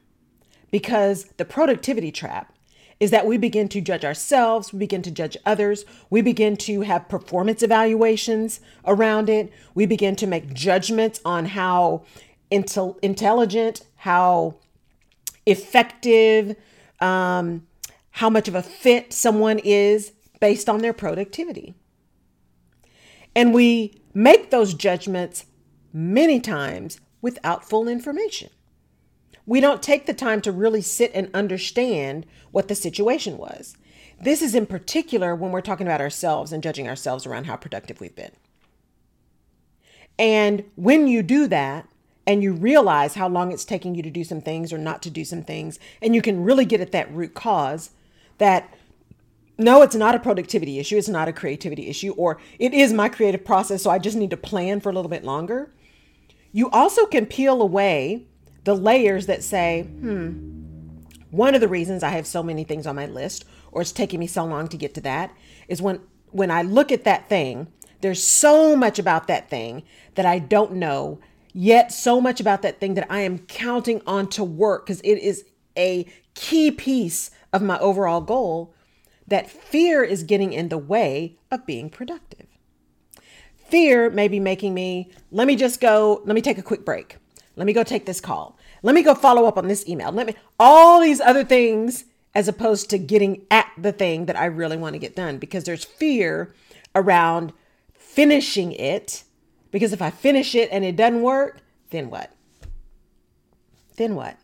because 0.69 1.25
the 1.37 1.45
productivity 1.45 2.11
trap 2.11 2.53
is 2.99 3.09
that 3.09 3.25
we 3.25 3.35
begin 3.35 3.67
to 3.67 3.81
judge 3.81 4.05
ourselves, 4.05 4.71
we 4.71 4.77
begin 4.77 5.01
to 5.01 5.09
judge 5.09 5.35
others, 5.43 5.85
we 6.11 6.21
begin 6.21 6.55
to 6.55 6.81
have 6.81 7.09
performance 7.09 7.63
evaluations 7.63 8.59
around 8.85 9.27
it, 9.27 9.51
we 9.73 9.87
begin 9.87 10.15
to 10.15 10.27
make 10.27 10.53
judgments 10.53 11.19
on 11.25 11.45
how 11.45 12.03
intel- 12.51 12.99
intelligent, 13.01 13.81
how 13.95 14.53
effective, 15.47 16.55
um, 16.99 17.65
how 18.11 18.29
much 18.29 18.47
of 18.47 18.53
a 18.53 18.61
fit 18.61 19.11
someone 19.11 19.57
is 19.59 20.11
based 20.39 20.69
on 20.69 20.81
their 20.81 20.93
productivity. 20.93 21.73
And 23.35 23.53
we 23.53 24.01
make 24.13 24.49
those 24.49 24.73
judgments 24.73 25.45
many 25.93 26.39
times 26.39 26.99
without 27.21 27.67
full 27.67 27.87
information. 27.87 28.49
We 29.45 29.59
don't 29.59 29.81
take 29.81 30.05
the 30.05 30.13
time 30.13 30.41
to 30.41 30.51
really 30.51 30.81
sit 30.81 31.11
and 31.13 31.29
understand 31.33 32.25
what 32.51 32.67
the 32.67 32.75
situation 32.75 33.37
was. 33.37 33.75
This 34.19 34.41
is 34.41 34.53
in 34.53 34.65
particular 34.65 35.35
when 35.35 35.51
we're 35.51 35.61
talking 35.61 35.87
about 35.87 36.01
ourselves 36.01 36.51
and 36.51 36.61
judging 36.61 36.87
ourselves 36.87 37.25
around 37.25 37.45
how 37.45 37.55
productive 37.55 37.99
we've 37.99 38.15
been. 38.15 38.31
And 40.19 40.63
when 40.75 41.07
you 41.07 41.23
do 41.23 41.47
that, 41.47 41.87
and 42.27 42.43
you 42.43 42.53
realize 42.53 43.15
how 43.15 43.27
long 43.27 43.51
it's 43.51 43.65
taking 43.65 43.95
you 43.95 44.03
to 44.03 44.11
do 44.11 44.23
some 44.23 44.41
things 44.41 44.71
or 44.71 44.77
not 44.77 45.01
to 45.01 45.09
do 45.09 45.25
some 45.25 45.43
things, 45.43 45.79
and 46.01 46.13
you 46.13 46.21
can 46.21 46.43
really 46.43 46.65
get 46.65 46.79
at 46.79 46.91
that 46.91 47.11
root 47.13 47.33
cause 47.33 47.91
that 48.37 48.73
no, 49.61 49.81
it's 49.81 49.95
not 49.95 50.15
a 50.15 50.19
productivity 50.19 50.79
issue, 50.79 50.97
it's 50.97 51.07
not 51.07 51.27
a 51.27 51.33
creativity 51.33 51.87
issue, 51.87 52.13
or 52.17 52.39
it 52.59 52.73
is 52.73 52.93
my 52.93 53.09
creative 53.09 53.45
process, 53.45 53.83
so 53.83 53.89
I 53.89 53.99
just 53.99 54.17
need 54.17 54.29
to 54.31 54.37
plan 54.37 54.79
for 54.79 54.89
a 54.89 54.93
little 54.93 55.09
bit 55.09 55.23
longer. 55.23 55.73
You 56.51 56.69
also 56.71 57.05
can 57.05 57.25
peel 57.25 57.61
away 57.61 58.25
the 58.63 58.75
layers 58.75 59.27
that 59.27 59.43
say, 59.43 59.83
hmm, 59.83 60.51
one 61.31 61.55
of 61.55 61.61
the 61.61 61.67
reasons 61.67 62.03
I 62.03 62.09
have 62.09 62.27
so 62.27 62.43
many 62.43 62.63
things 62.63 62.85
on 62.85 62.95
my 62.95 63.05
list, 63.05 63.45
or 63.71 63.81
it's 63.81 63.91
taking 63.91 64.19
me 64.19 64.27
so 64.27 64.43
long 64.45 64.67
to 64.67 64.77
get 64.77 64.93
to 64.95 65.01
that, 65.01 65.33
is 65.67 65.81
when 65.81 66.01
when 66.31 66.51
I 66.51 66.61
look 66.61 66.91
at 66.91 67.03
that 67.03 67.27
thing, 67.27 67.67
there's 67.99 68.23
so 68.23 68.75
much 68.75 68.99
about 68.99 69.27
that 69.27 69.49
thing 69.49 69.83
that 70.15 70.25
I 70.25 70.39
don't 70.39 70.73
know, 70.73 71.19
yet 71.53 71.91
so 71.91 72.21
much 72.21 72.39
about 72.39 72.61
that 72.61 72.79
thing 72.79 72.93
that 72.93 73.07
I 73.09 73.21
am 73.21 73.39
counting 73.39 74.01
on 74.07 74.27
to 74.29 74.43
work 74.43 74.85
because 74.85 75.01
it 75.01 75.17
is 75.17 75.45
a 75.77 76.05
key 76.33 76.71
piece 76.71 77.31
of 77.53 77.61
my 77.61 77.77
overall 77.79 78.21
goal 78.21 78.73
that 79.31 79.49
fear 79.49 80.03
is 80.03 80.23
getting 80.23 80.51
in 80.51 80.67
the 80.69 80.77
way 80.77 81.37
of 81.49 81.65
being 81.65 81.89
productive. 81.89 82.47
Fear 83.69 84.09
may 84.09 84.27
be 84.27 84.41
making 84.41 84.73
me, 84.73 85.09
let 85.31 85.47
me 85.47 85.55
just 85.55 85.79
go, 85.79 86.21
let 86.25 86.35
me 86.35 86.41
take 86.41 86.57
a 86.57 86.61
quick 86.61 86.83
break. 86.83 87.17
Let 87.55 87.65
me 87.65 87.71
go 87.71 87.83
take 87.83 88.05
this 88.05 88.19
call. 88.19 88.57
Let 88.83 88.93
me 88.93 89.01
go 89.01 89.15
follow 89.15 89.45
up 89.45 89.57
on 89.57 89.69
this 89.69 89.87
email. 89.87 90.11
Let 90.11 90.27
me, 90.27 90.35
all 90.59 90.99
these 90.99 91.21
other 91.21 91.45
things, 91.45 92.03
as 92.35 92.49
opposed 92.49 92.89
to 92.89 92.97
getting 92.97 93.45
at 93.49 93.71
the 93.77 93.93
thing 93.93 94.25
that 94.25 94.35
I 94.35 94.45
really 94.45 94.77
want 94.77 94.93
to 94.93 94.99
get 94.99 95.15
done 95.15 95.37
because 95.37 95.63
there's 95.63 95.85
fear 95.85 96.53
around 96.93 97.53
finishing 97.93 98.73
it. 98.73 99.23
Because 99.71 99.93
if 99.93 100.01
I 100.01 100.09
finish 100.09 100.55
it 100.55 100.69
and 100.71 100.83
it 100.83 100.97
doesn't 100.97 101.21
work, 101.21 101.59
then 101.91 102.09
what? 102.09 102.31
Then 103.95 104.15
what? 104.15 104.37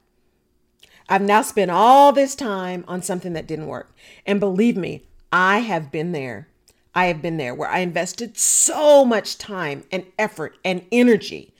I've 1.09 1.21
now 1.21 1.41
spent 1.41 1.71
all 1.71 2.11
this 2.11 2.35
time 2.35 2.83
on 2.87 3.01
something 3.01 3.33
that 3.33 3.47
didn't 3.47 3.67
work. 3.67 3.95
And 4.25 4.39
believe 4.39 4.75
me, 4.75 5.03
I 5.31 5.59
have 5.59 5.91
been 5.91 6.11
there. 6.11 6.47
I 6.93 7.05
have 7.05 7.21
been 7.21 7.37
there 7.37 7.53
where 7.53 7.69
I 7.69 7.79
invested 7.79 8.37
so 8.37 9.05
much 9.05 9.37
time 9.37 9.83
and 9.91 10.05
effort 10.17 10.57
and 10.65 10.83
energy 10.91 11.53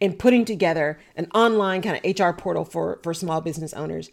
in 0.00 0.14
putting 0.14 0.44
together 0.44 1.00
an 1.16 1.28
online 1.34 1.82
kind 1.82 2.00
of 2.02 2.18
HR 2.18 2.32
portal 2.32 2.64
for, 2.64 3.00
for 3.02 3.12
small 3.12 3.40
business 3.40 3.74
owners. 3.74 4.10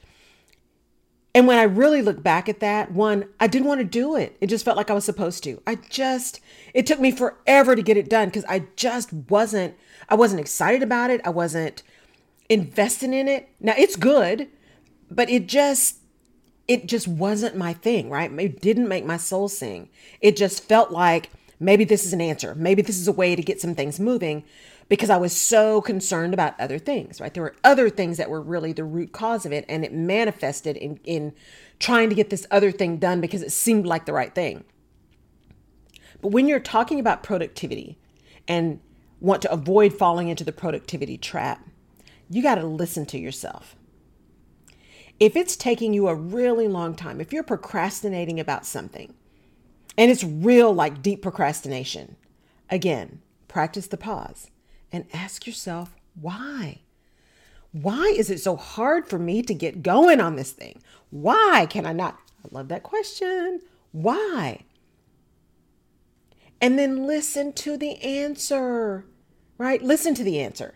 And 1.33 1.47
when 1.47 1.57
I 1.57 1.63
really 1.63 2.01
look 2.01 2.21
back 2.21 2.49
at 2.49 2.59
that, 2.59 2.91
one, 2.91 3.25
I 3.39 3.47
didn't 3.47 3.67
want 3.67 3.79
to 3.79 3.85
do 3.85 4.15
it. 4.15 4.35
It 4.41 4.47
just 4.47 4.65
felt 4.65 4.75
like 4.75 4.89
I 4.89 4.93
was 4.93 5.05
supposed 5.05 5.43
to. 5.45 5.61
I 5.65 5.75
just, 5.75 6.41
it 6.73 6.85
took 6.85 6.99
me 6.99 7.11
forever 7.11 7.75
to 7.75 7.81
get 7.81 7.95
it 7.95 8.09
done 8.09 8.27
because 8.27 8.43
I 8.45 8.65
just 8.75 9.13
wasn't, 9.13 9.75
I 10.09 10.15
wasn't 10.15 10.41
excited 10.41 10.83
about 10.83 11.09
it. 11.09 11.21
I 11.23 11.29
wasn't 11.29 11.83
investing 12.49 13.13
in 13.13 13.29
it. 13.29 13.47
Now 13.61 13.75
it's 13.77 13.95
good, 13.95 14.49
but 15.11 15.29
it 15.29 15.47
just, 15.47 15.97
it 16.67 16.87
just 16.87 17.07
wasn't 17.07 17.57
my 17.57 17.73
thing, 17.73 18.09
right? 18.09 18.31
It 18.39 18.61
didn't 18.61 18.87
make 18.87 19.05
my 19.05 19.17
soul 19.17 19.49
sing. 19.49 19.89
It 20.21 20.37
just 20.37 20.63
felt 20.63 20.91
like 20.91 21.29
maybe 21.59 21.83
this 21.83 22.05
is 22.05 22.13
an 22.13 22.21
answer. 22.21 22.55
Maybe 22.55 22.81
this 22.81 22.97
is 22.97 23.07
a 23.07 23.11
way 23.11 23.35
to 23.35 23.43
get 23.43 23.61
some 23.61 23.75
things 23.75 23.99
moving 23.99 24.43
because 24.89 25.09
I 25.09 25.17
was 25.17 25.31
so 25.31 25.81
concerned 25.81 26.33
about 26.33 26.59
other 26.59 26.79
things, 26.79 27.21
right? 27.21 27.33
There 27.33 27.43
were 27.43 27.55
other 27.63 27.89
things 27.89 28.17
that 28.17 28.29
were 28.29 28.41
really 28.41 28.73
the 28.73 28.83
root 28.83 29.11
cause 29.11 29.45
of 29.45 29.53
it, 29.53 29.63
and 29.69 29.85
it 29.85 29.93
manifested 29.93 30.75
in, 30.75 30.99
in 31.05 31.33
trying 31.79 32.09
to 32.09 32.15
get 32.15 32.29
this 32.29 32.45
other 32.51 32.71
thing 32.71 32.97
done 32.97 33.21
because 33.21 33.41
it 33.41 33.51
seemed 33.51 33.85
like 33.85 34.05
the 34.05 34.13
right 34.13 34.35
thing. 34.35 34.65
But 36.21 36.33
when 36.33 36.47
you're 36.47 36.59
talking 36.59 36.99
about 36.99 37.23
productivity 37.23 37.97
and 38.47 38.79
want 39.21 39.41
to 39.43 39.51
avoid 39.51 39.93
falling 39.93 40.27
into 40.27 40.43
the 40.43 40.51
productivity 40.51 41.17
trap, 41.17 41.65
you 42.29 42.43
got 42.43 42.55
to 42.55 42.65
listen 42.65 43.05
to 43.07 43.17
yourself. 43.17 43.75
If 45.21 45.35
it's 45.35 45.55
taking 45.55 45.93
you 45.93 46.07
a 46.07 46.15
really 46.15 46.67
long 46.67 46.95
time, 46.95 47.21
if 47.21 47.31
you're 47.31 47.43
procrastinating 47.43 48.39
about 48.39 48.65
something, 48.65 49.13
and 49.95 50.09
it's 50.09 50.23
real 50.23 50.73
like 50.73 51.03
deep 51.03 51.21
procrastination, 51.21 52.15
again, 52.71 53.21
practice 53.47 53.85
the 53.85 53.97
pause 53.97 54.49
and 54.91 55.05
ask 55.13 55.45
yourself 55.45 55.95
why. 56.19 56.79
Why 57.71 58.11
is 58.17 58.31
it 58.31 58.39
so 58.39 58.55
hard 58.55 59.07
for 59.07 59.19
me 59.19 59.43
to 59.43 59.53
get 59.53 59.83
going 59.83 60.19
on 60.19 60.37
this 60.37 60.53
thing? 60.53 60.81
Why 61.11 61.67
can 61.69 61.85
I 61.85 61.93
not? 61.93 62.17
I 62.43 62.47
love 62.49 62.69
that 62.69 62.81
question. 62.81 63.61
Why? 63.91 64.61
And 66.59 66.79
then 66.79 67.05
listen 67.05 67.53
to 67.53 67.77
the 67.77 68.01
answer, 68.01 69.05
right? 69.59 69.83
Listen 69.83 70.15
to 70.15 70.23
the 70.23 70.39
answer. 70.39 70.73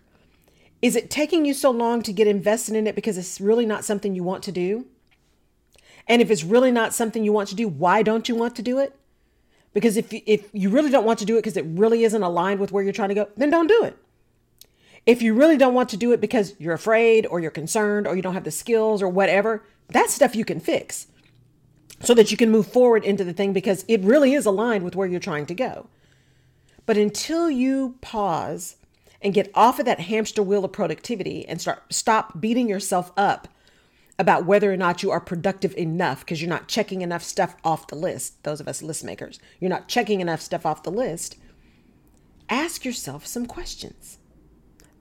Is 0.85 0.95
it 0.95 1.09
taking 1.09 1.45
you 1.45 1.55
so 1.55 1.71
long 1.71 2.03
to 2.03 2.13
get 2.13 2.27
invested 2.27 2.75
in 2.75 2.85
it 2.85 2.93
because 2.93 3.17
it's 3.17 3.41
really 3.41 3.65
not 3.65 3.83
something 3.83 4.13
you 4.13 4.23
want 4.23 4.43
to 4.43 4.51
do? 4.51 4.85
And 6.07 6.21
if 6.21 6.29
it's 6.29 6.43
really 6.43 6.69
not 6.69 6.93
something 6.93 7.23
you 7.23 7.33
want 7.33 7.49
to 7.49 7.55
do, 7.55 7.67
why 7.67 8.03
don't 8.03 8.29
you 8.29 8.35
want 8.35 8.55
to 8.57 8.61
do 8.61 8.77
it? 8.77 8.95
Because 9.73 9.97
if 9.97 10.13
you, 10.13 10.21
if 10.27 10.47
you 10.53 10.69
really 10.69 10.91
don't 10.91 11.03
want 11.03 11.17
to 11.17 11.25
do 11.25 11.37
it 11.37 11.39
because 11.39 11.57
it 11.57 11.65
really 11.67 12.03
isn't 12.03 12.21
aligned 12.21 12.59
with 12.59 12.71
where 12.71 12.83
you're 12.83 12.93
trying 12.93 13.09
to 13.09 13.15
go, 13.15 13.27
then 13.35 13.49
don't 13.49 13.65
do 13.65 13.83
it. 13.83 13.97
If 15.07 15.23
you 15.23 15.33
really 15.33 15.57
don't 15.57 15.73
want 15.73 15.89
to 15.89 15.97
do 15.97 16.11
it 16.11 16.21
because 16.21 16.53
you're 16.59 16.75
afraid 16.75 17.25
or 17.25 17.39
you're 17.39 17.49
concerned 17.49 18.05
or 18.05 18.15
you 18.15 18.21
don't 18.21 18.35
have 18.35 18.43
the 18.43 18.51
skills 18.51 19.01
or 19.01 19.09
whatever, 19.09 19.63
that's 19.87 20.13
stuff 20.13 20.35
you 20.35 20.45
can 20.45 20.59
fix 20.59 21.07
so 21.99 22.13
that 22.13 22.29
you 22.29 22.37
can 22.37 22.51
move 22.51 22.67
forward 22.67 23.03
into 23.03 23.23
the 23.23 23.33
thing 23.33 23.53
because 23.53 23.85
it 23.87 24.01
really 24.01 24.35
is 24.35 24.45
aligned 24.45 24.83
with 24.83 24.95
where 24.95 25.07
you're 25.07 25.19
trying 25.19 25.47
to 25.47 25.55
go. 25.55 25.87
But 26.85 26.95
until 26.95 27.49
you 27.49 27.95
pause 28.01 28.75
and 29.25 29.33
get 29.33 29.49
off 29.55 29.79
of 29.79 29.85
that 29.87 30.01
hamster 30.01 30.43
wheel 30.43 30.63
of 30.63 30.71
productivity 30.71 31.47
and 31.47 31.59
start 31.59 31.81
stop 31.91 32.39
beating 32.39 32.69
yourself 32.69 33.11
up 33.17 33.47
about 34.19 34.45
whether 34.45 34.71
or 34.71 34.77
not 34.77 35.01
you 35.01 35.09
are 35.09 35.19
productive 35.19 35.75
enough 35.75 36.19
because 36.19 36.43
you're 36.43 36.49
not 36.49 36.67
checking 36.67 37.01
enough 37.01 37.23
stuff 37.23 37.55
off 37.63 37.87
the 37.87 37.95
list. 37.95 38.43
Those 38.43 38.61
of 38.61 38.67
us 38.67 38.83
list 38.83 39.03
makers, 39.03 39.39
you're 39.59 39.67
not 39.67 39.87
checking 39.87 40.21
enough 40.21 40.41
stuff 40.41 40.63
off 40.63 40.83
the 40.83 40.91
list. 40.91 41.37
Ask 42.49 42.85
yourself 42.85 43.25
some 43.25 43.47
questions. 43.47 44.19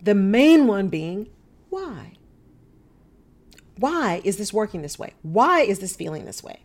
The 0.02 0.14
main 0.14 0.66
one 0.66 0.88
being, 0.88 1.28
why? 1.68 2.14
Why 3.76 4.22
is 4.24 4.38
this 4.38 4.54
working 4.54 4.80
this 4.80 4.98
way? 4.98 5.12
Why 5.20 5.60
is 5.60 5.80
this 5.80 5.94
feeling 5.94 6.24
this 6.24 6.42
way? 6.42 6.60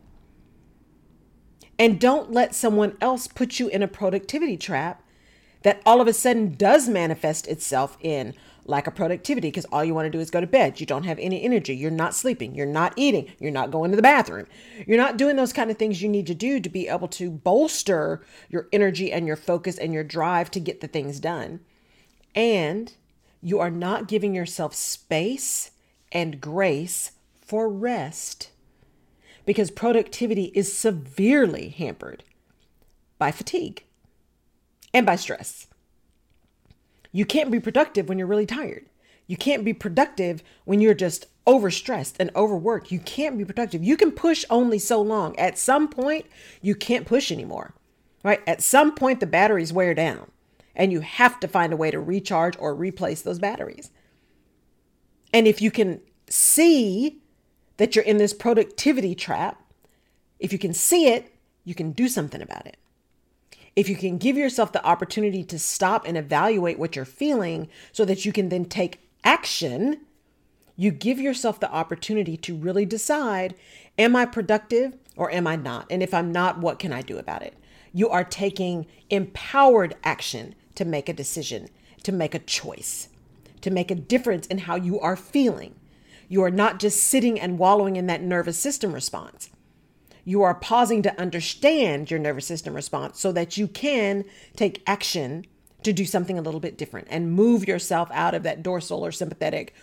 And 1.78 2.00
don't 2.00 2.32
let 2.32 2.56
someone 2.56 2.96
else 3.02 3.28
put 3.28 3.60
you 3.60 3.68
in 3.68 3.84
a 3.84 3.88
productivity 3.88 4.56
trap 4.56 5.04
that 5.64 5.82
all 5.86 6.02
of 6.02 6.08
a 6.08 6.14
sudden 6.14 6.56
does 6.56 6.88
manifest 6.88 7.48
itself 7.48 7.98
in 8.02 8.34
lack 8.66 8.88
of 8.88 8.96
productivity 8.96 9.48
because 9.48 9.66
all 9.66 9.84
you 9.84 9.94
want 9.94 10.06
to 10.06 10.12
do 10.12 10.20
is 10.20 10.30
go 10.30 10.40
to 10.40 10.48
bed. 10.48 10.80
You 10.80 10.86
don't 10.86 11.04
have 11.04 11.20
any 11.20 11.42
energy. 11.42 11.76
You're 11.76 11.92
not 11.92 12.14
sleeping. 12.14 12.56
You're 12.56 12.66
not 12.66 12.94
eating. 12.96 13.32
You're 13.40 13.52
not 13.52 13.72
going 13.72 13.90
to 13.90 13.96
the 13.96 14.02
bathroom. 14.02 14.46
You're 14.86 14.98
not 14.98 15.18
doing 15.18 15.36
those 15.36 15.54
kind 15.54 15.72
of 15.72 15.78
things 15.78 16.02
you 16.02 16.10
need 16.10 16.28
to 16.28 16.36
do 16.36 16.60
to 16.60 16.70
be 16.70 16.88
able 16.88 17.08
to 17.10 17.32
bolster 17.32 18.24
your 18.48 18.68
energy 18.72 19.12
and 19.12 19.26
your 19.28 19.36
focus 19.36 19.78
and 19.78 19.94
your 19.94 20.04
drive 20.04 20.52
to 20.52 20.60
get 20.60 20.82
the 20.82 20.88
things 20.88 21.20
done. 21.20 21.62
And 22.36 22.94
you 23.42 23.60
are 23.60 23.72
not 23.72 24.08
giving 24.08 24.36
yourself 24.36 24.76
space 24.76 25.72
and 26.12 26.40
grace 26.40 27.14
for 27.42 27.68
rest 27.68 28.52
because 29.46 29.72
productivity 29.72 30.52
is 30.54 30.72
severely 30.72 31.70
hampered 31.70 32.24
by 33.18 33.32
fatigue 33.32 33.84
and 34.94 35.06
by 35.06 35.16
stress. 35.16 35.68
You 37.12 37.26
can't 37.26 37.52
be 37.52 37.60
productive 37.60 38.08
when 38.08 38.18
you're 38.18 38.28
really 38.28 38.46
tired. 38.46 38.86
You 39.28 39.38
can't 39.38 39.66
be 39.66 39.74
productive 39.74 40.44
when 40.66 40.82
you're 40.82 40.94
just 40.94 41.28
overstressed 41.46 42.16
and 42.20 42.32
overworked. 42.36 42.92
You 42.92 43.00
can't 43.00 43.38
be 43.38 43.46
productive. 43.46 43.84
You 43.84 43.98
can 43.98 44.12
push 44.12 44.46
only 44.50 44.80
so 44.80 45.02
long. 45.02 45.38
At 45.38 45.58
some 45.58 45.88
point, 45.88 46.26
you 46.62 46.76
can't 46.76 47.06
push 47.06 47.32
anymore, 47.32 47.74
right? 48.24 48.42
At 48.48 48.62
some 48.62 48.96
point, 48.96 49.20
the 49.20 49.28
batteries 49.28 49.74
wear 49.74 49.94
down 49.94 50.32
and 50.76 50.92
you 50.92 51.02
have 51.02 51.40
to 51.42 51.48
find 51.48 51.74
a 51.74 51.78
way 51.78 51.92
to 51.92 52.00
recharge 52.00 52.56
or 52.58 52.74
replace 52.74 53.22
those 53.22 53.40
batteries. 53.40 53.92
And 55.34 55.48
if 55.48 55.62
you 55.62 55.72
can 55.72 56.02
see 56.30 57.22
that 57.78 57.96
you're 57.96 58.06
in 58.06 58.18
this 58.18 58.34
productivity 58.34 59.14
trap, 59.14 59.62
if 60.40 60.54
you 60.54 60.60
can 60.60 60.74
see 60.74 61.08
it, 61.08 61.34
you 61.66 61.76
can 61.76 61.92
do 61.92 62.08
something 62.08 62.42
about 62.42 62.66
it. 62.66 62.78
If 63.80 63.88
you 63.88 63.96
can 63.96 64.18
give 64.18 64.36
yourself 64.36 64.74
the 64.74 64.86
opportunity 64.86 65.42
to 65.46 65.58
stop 65.58 66.06
and 66.06 66.18
evaluate 66.18 66.78
what 66.78 66.98
you're 66.98 67.06
feeling 67.06 67.70
so 67.94 68.04
that 68.04 68.26
you 68.26 68.34
can 68.34 68.50
then 68.50 68.66
take 68.66 69.00
action, 69.24 70.02
you 70.76 70.92
give 70.92 71.18
yourself 71.18 71.62
the 71.62 71.72
opportunity 71.72 72.36
to 72.36 72.58
really 72.58 72.86
decide 72.86 73.56
am 73.98 74.18
I 74.18 74.26
productive 74.26 74.98
or 75.16 75.32
am 75.32 75.48
I 75.48 75.56
not? 75.56 75.88
And 75.90 76.04
if 76.04 76.14
I'm 76.14 76.30
not, 76.30 76.58
what 76.60 76.78
can 76.78 76.92
I 76.92 77.02
do 77.02 77.20
about 77.20 77.42
it? 77.42 77.54
You 77.94 78.10
are 78.10 78.26
taking 78.26 78.86
empowered 79.10 79.96
action 80.04 80.56
to 80.76 80.84
make 80.84 81.08
a 81.08 81.14
decision, 81.14 81.70
to 82.04 82.12
make 82.12 82.36
a 82.36 82.40
choice, 82.40 83.08
to 83.62 83.72
make 83.72 83.92
a 83.92 83.96
difference 83.96 84.46
in 84.48 84.58
how 84.58 84.76
you 84.76 85.00
are 85.00 85.16
feeling. 85.16 85.74
You 86.28 86.44
are 86.44 86.52
not 86.52 86.80
just 86.80 87.02
sitting 87.02 87.40
and 87.40 87.58
wallowing 87.58 87.96
in 87.96 88.08
that 88.08 88.24
nervous 88.24 88.60
system 88.60 88.92
response. 88.92 89.50
You 90.26 90.42
are 90.44 90.54
pausing 90.54 91.02
to 91.04 91.20
understand 91.20 92.12
your 92.12 92.20
nervous 92.20 92.46
system 92.46 92.74
response 92.74 93.20
so 93.20 93.32
that 93.32 93.58
you 93.58 93.68
can 93.68 94.26
take 94.56 94.84
action 94.86 95.46
to 95.84 95.94
do 95.94 96.06
something 96.06 96.38
a 96.38 96.42
little 96.42 96.60
bit 96.60 96.78
different 96.78 97.08
and 97.10 97.32
move 97.32 97.68
yourself 97.68 98.10
out 98.12 98.36
of 98.36 98.44
that 98.44 98.62
dorsal 98.62 99.06
or 99.06 99.12
sympathetic 99.12 99.74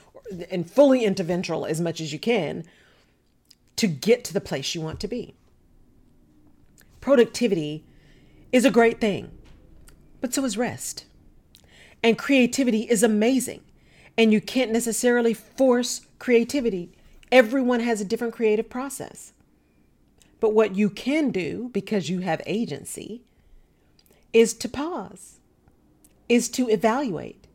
and 0.50 0.70
fully 0.70 1.04
into 1.04 1.22
ventral 1.22 1.64
as 1.64 1.80
much 1.80 2.00
as 2.00 2.12
you 2.12 2.18
can 2.18 2.64
to 3.76 3.86
get 3.86 4.24
to 4.24 4.32
the 4.32 4.40
place 4.40 4.74
you 4.74 4.80
want 4.80 5.00
to 5.00 5.08
be. 5.08 5.34
Productivity 7.00 7.84
is 8.52 8.64
a 8.64 8.70
great 8.70 9.00
thing, 9.00 9.30
but 10.20 10.34
so 10.34 10.44
is 10.44 10.58
rest. 10.58 11.04
And 12.02 12.18
creativity 12.18 12.82
is 12.82 13.02
amazing. 13.02 13.62
And 14.18 14.32
you 14.32 14.40
can't 14.40 14.72
necessarily 14.72 15.34
force 15.34 16.06
creativity. 16.18 16.90
Everyone 17.30 17.80
has 17.80 18.00
a 18.00 18.04
different 18.04 18.34
creative 18.34 18.70
process. 18.70 19.32
But 20.40 20.54
what 20.54 20.76
you 20.76 20.90
can 20.90 21.30
do, 21.30 21.70
because 21.72 22.08
you 22.08 22.20
have 22.20 22.42
agency, 22.46 23.22
is 24.32 24.52
to 24.54 24.68
pause, 24.68 25.38
is 26.28 26.48
to 26.50 26.68
evaluate, 26.68 27.46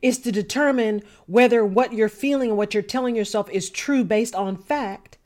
is 0.00 0.18
to 0.18 0.30
determine 0.30 1.02
whether 1.26 1.64
what 1.64 1.92
you're 1.92 2.08
feeling 2.08 2.50
and 2.50 2.58
what 2.58 2.74
you're 2.74 2.82
telling 2.82 3.16
yourself 3.16 3.50
is 3.50 3.70
true 3.70 4.04
based 4.04 4.34
on 4.34 4.56
fact, 4.56 5.18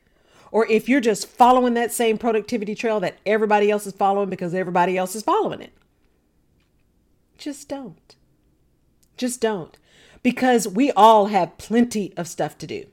or 0.50 0.66
if 0.66 0.88
you're 0.88 1.00
just 1.00 1.28
following 1.28 1.74
that 1.74 1.92
same 1.92 2.18
productivity 2.18 2.74
trail 2.74 3.00
that 3.00 3.18
everybody 3.26 3.70
else 3.70 3.86
is 3.86 3.92
following 3.94 4.30
because 4.30 4.54
everybody 4.54 4.96
else 4.96 5.14
is 5.14 5.22
following 5.22 5.60
it. 5.60 5.72
Just 7.38 7.68
don't. 7.68 8.16
Just 9.16 9.40
don't. 9.40 9.76
Because 10.22 10.68
we 10.68 10.92
all 10.92 11.26
have 11.26 11.58
plenty 11.58 12.12
of 12.16 12.28
stuff 12.28 12.56
to 12.58 12.66
do. 12.66 12.86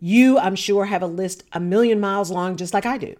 You, 0.00 0.38
I'm 0.38 0.56
sure, 0.56 0.86
have 0.86 1.02
a 1.02 1.06
list 1.06 1.44
a 1.52 1.60
million 1.60 2.00
miles 2.00 2.30
long, 2.30 2.56
just 2.56 2.74
like 2.74 2.86
I 2.86 2.98
do. 2.98 3.14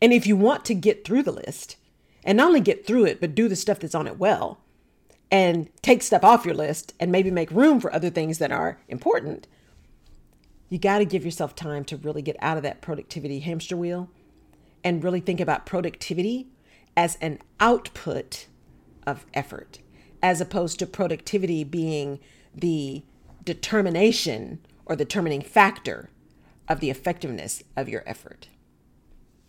And 0.00 0.12
if 0.12 0.26
you 0.26 0.36
want 0.36 0.64
to 0.66 0.74
get 0.74 1.04
through 1.04 1.22
the 1.22 1.32
list, 1.32 1.76
and 2.24 2.36
not 2.36 2.48
only 2.48 2.60
get 2.60 2.86
through 2.86 3.04
it, 3.04 3.20
but 3.20 3.34
do 3.34 3.48
the 3.48 3.56
stuff 3.56 3.78
that's 3.78 3.94
on 3.94 4.06
it 4.06 4.18
well, 4.18 4.60
and 5.30 5.68
take 5.82 6.02
stuff 6.02 6.24
off 6.24 6.44
your 6.44 6.54
list 6.54 6.94
and 7.00 7.10
maybe 7.10 7.30
make 7.30 7.50
room 7.50 7.80
for 7.80 7.92
other 7.92 8.10
things 8.10 8.38
that 8.38 8.52
are 8.52 8.78
important, 8.88 9.46
you 10.68 10.78
got 10.78 10.98
to 10.98 11.04
give 11.04 11.24
yourself 11.24 11.54
time 11.54 11.84
to 11.84 11.96
really 11.96 12.22
get 12.22 12.36
out 12.40 12.56
of 12.56 12.62
that 12.62 12.80
productivity 12.80 13.40
hamster 13.40 13.76
wheel 13.76 14.10
and 14.84 15.02
really 15.02 15.20
think 15.20 15.40
about 15.40 15.66
productivity 15.66 16.48
as 16.96 17.16
an 17.20 17.38
output 17.60 18.46
of 19.06 19.26
effort, 19.34 19.78
as 20.22 20.40
opposed 20.40 20.78
to 20.78 20.86
productivity 20.86 21.62
being 21.64 22.18
the 22.54 23.04
determination 23.44 24.58
or 24.84 24.96
the 24.96 25.04
determining 25.04 25.42
factor 25.42 26.10
of 26.68 26.80
the 26.80 26.90
effectiveness 26.90 27.62
of 27.76 27.88
your 27.88 28.02
effort. 28.06 28.48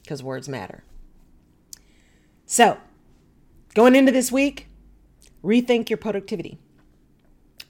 Because 0.07 0.23
words 0.23 0.47
matter. 0.47 0.85
So, 2.45 2.77
going 3.75 3.93
into 3.93 4.13
this 4.13 4.31
week, 4.31 4.69
rethink 5.43 5.89
your 5.89 5.97
productivity. 5.97 6.59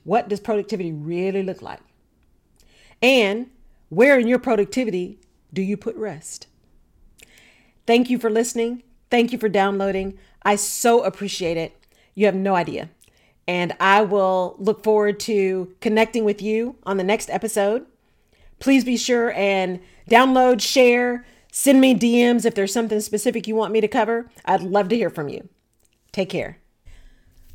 What 0.04 0.30
does 0.30 0.40
productivity 0.40 0.92
really 0.92 1.42
look 1.42 1.64
like? 1.64 1.80
And 3.02 3.50
where 3.90 4.20
in 4.20 4.28
your 4.28 4.38
productivity 4.38 5.18
do 5.52 5.64
you 5.64 5.78
put 5.78 5.96
rest? 5.96 6.46
Thank 7.88 8.12
you 8.12 8.20
for 8.20 8.30
listening. 8.30 8.84
Thank 9.10 9.32
you 9.32 9.40
for 9.40 9.50
downloading. 9.50 10.20
I 10.44 10.58
so 10.58 11.04
appreciate 11.04 11.58
it. 11.58 11.76
You 12.14 12.28
have 12.28 12.36
no 12.36 12.54
idea. 12.54 12.92
And 13.48 13.76
I 13.80 14.04
will 14.04 14.58
look 14.60 14.84
forward 14.84 15.20
to 15.22 15.74
connecting 15.82 16.24
with 16.24 16.44
you 16.44 16.76
on 16.84 16.98
the 16.98 17.04
next 17.04 17.32
episode. 17.32 17.88
Please 18.60 18.84
be 18.84 18.96
sure 18.96 19.32
and 19.32 19.80
download, 20.08 20.62
share, 20.62 21.26
send 21.58 21.82
me 21.82 21.96
DMs 21.96 22.46
if 22.46 22.54
there's 22.54 22.72
something 22.72 23.00
specific 23.00 23.48
you 23.48 23.56
want 23.56 23.74
me 23.74 23.82
to 23.82 23.88
cover. 23.88 24.30
I'd 24.46 24.62
love 24.62 24.90
to 24.90 24.96
hear 24.96 25.10
from 25.10 25.28
you. 25.28 25.50
Take 26.12 26.30
care. 26.30 26.60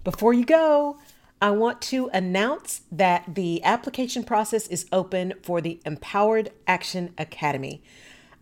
Before 0.03 0.33
you 0.33 0.45
go, 0.45 0.99
I 1.41 1.53
want 1.53 1.81
to 1.83 2.11
announce 2.13 2.81
that 2.91 3.37
the 3.37 3.63
application 3.63 4.25
process 4.25 4.67
is 4.67 4.87
open 4.91 5.35
for 5.45 5.61
the 5.61 5.81
Empowered 5.87 6.51
Action 6.67 7.15
Academy. 7.17 7.81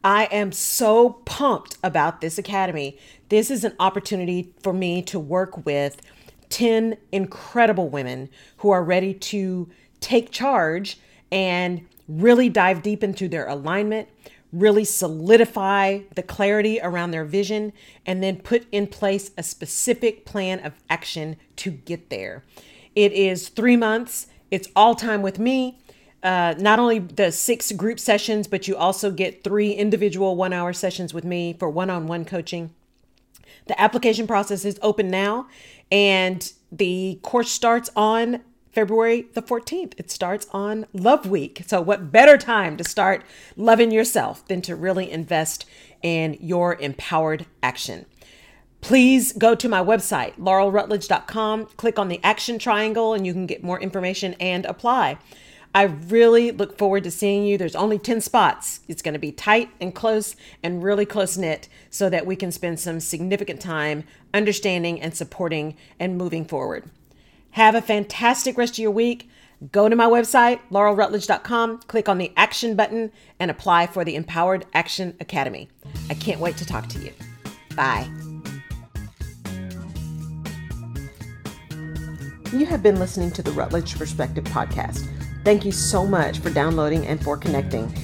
I 0.03 0.29
am 0.33 0.51
so 0.51 1.11
pumped 1.27 1.77
about 1.85 2.23
this 2.23 2.39
academy. 2.39 2.99
This 3.29 3.51
is 3.51 3.63
an 3.63 3.77
opportunity 3.79 4.55
for 4.63 4.73
me 4.73 5.03
to 5.03 5.21
work 5.21 5.67
with 5.67 6.01
10 6.49 6.97
incredible 7.13 7.91
women 7.91 8.31
who 8.57 8.71
are 8.71 8.83
ready 8.83 9.13
to 9.13 9.69
take 10.01 10.31
charge 10.31 10.99
and 11.31 11.87
really 12.09 12.49
dive 12.49 12.81
deep 12.83 13.05
into 13.05 13.29
their 13.29 13.47
alignment, 13.47 14.09
really 14.53 14.85
solidify 14.85 16.01
the 16.15 16.23
clarity 16.23 16.81
around 16.83 17.11
their 17.11 17.25
vision, 17.25 17.73
and 18.05 18.23
then 18.23 18.37
put 18.37 18.67
in 18.73 18.87
place 18.87 19.31
a 19.39 19.43
specific 19.43 20.25
plan 20.25 20.59
of 20.65 20.75
action 20.89 21.37
to 21.57 21.71
get 21.71 22.11
there. 22.11 22.45
It 22.95 23.13
is 23.13 23.49
three 23.49 23.77
months. 23.77 24.27
It's 24.51 24.69
all 24.75 24.95
time 24.95 25.23
with 25.23 25.39
me. 25.39 25.79
Uh, 26.23 26.55
not 26.59 26.79
only 26.79 26.99
the 26.99 27.33
six 27.33 27.73
group 27.73 27.99
sessions, 27.99 28.47
but 28.47 28.69
you 28.69 28.77
also 28.77 29.11
get 29.11 29.43
three 29.43 29.73
individual 29.73 30.37
one 30.37 30.53
hour 30.53 30.73
sessions 30.73 31.15
with 31.15 31.25
me 31.25 31.55
for 31.59 31.71
one 31.71 31.89
on 31.89 32.07
one 32.07 32.25
coaching. 32.25 32.75
The 33.67 33.81
application 33.81 34.27
process 34.27 34.65
is 34.65 34.79
open 34.83 35.09
now, 35.09 35.47
and 35.91 36.53
the 36.73 37.21
course 37.23 37.51
starts 37.51 37.89
on 37.95 38.43
February 38.73 39.27
the 39.35 39.43
14th. 39.43 39.95
It 39.97 40.11
starts 40.11 40.47
on 40.53 40.87
Love 40.93 41.27
Week. 41.27 41.63
So, 41.67 41.81
what 41.81 42.13
better 42.13 42.39
time 42.39 42.77
to 42.77 42.85
start 42.85 43.25
loving 43.57 43.91
yourself 43.91 44.47
than 44.47 44.63
to 44.63 44.77
really 44.77 45.11
invest 45.11 45.67
in 46.03 46.37
your 46.41 46.77
empowered 46.77 47.47
action? 47.63 48.07
please 48.81 49.33
go 49.33 49.55
to 49.55 49.69
my 49.69 49.83
website, 49.83 50.35
laurelrutledge.com, 50.37 51.67
click 51.77 51.99
on 51.99 52.09
the 52.09 52.21
action 52.23 52.59
triangle, 52.59 53.15
and 53.15 53.27
you 53.27 53.33
can 53.33 53.47
get 53.47 53.63
more 53.63 53.81
information 53.81 54.35
and 54.41 54.65
apply. 54.67 55.19
I 55.73 55.85
really 55.85 56.51
look 56.51 56.77
forward 56.79 57.05
to 57.05 57.13
seeing 57.13 57.45
you. 57.45 57.57
There's 57.57 57.77
only 57.77 57.99
10 57.99 58.21
spots. 58.21 58.81
It's 58.89 59.03
going 59.03 59.13
to 59.13 59.21
be 59.21 59.31
tight 59.31 59.71
and 59.81 59.95
close 59.95 60.35
and 60.65 60.83
really 60.83 61.07
close 61.07 61.37
knit 61.37 61.69
so 61.91 62.11
that 62.11 62.27
we 62.27 62.35
can 62.35 62.51
spend 62.51 62.81
some 62.81 62.99
significant 62.99 63.61
time 63.61 64.03
understanding 64.35 65.01
and 65.01 65.15
supporting 65.15 65.77
and 66.01 66.19
moving 66.19 66.45
forward. 66.45 66.91
Have 67.53 67.75
a 67.75 67.83
fantastic 67.83 68.57
rest 68.57 68.75
of 68.75 68.79
your 68.79 68.91
week. 68.91 69.29
Go 69.73 69.89
to 69.89 69.97
my 69.97 70.07
website, 70.07 70.61
laurelrutledge.com, 70.71 71.81
click 71.81 72.09
on 72.09 72.17
the 72.17 72.33
action 72.37 72.77
button, 72.77 73.13
and 73.39 73.51
apply 73.51 73.87
for 73.87 74.05
the 74.05 74.17
Empowered 74.17 74.65
Action 74.73 75.15
Academy. 75.21 75.69
I 76.09 76.15
can't 76.15 76.41
wait 76.41 76.57
to 76.57 76.65
talk 76.65 76.89
to 76.89 76.99
you. 76.99 77.13
Bye. 77.77 78.09
You 82.53 82.67
have 82.67 82.83
been 82.83 82.99
listening 82.99 83.31
to 83.33 83.43
the 83.43 83.53
Rutledge 83.53 83.97
Perspective 83.97 84.45
podcast. 84.45 85.07
Thank 85.45 85.65
you 85.65 85.73
so 85.73 86.07
much 86.07 86.39
for 86.39 86.51
downloading 86.51 87.07
and 87.07 87.23
for 87.23 87.37
connecting. 87.37 87.95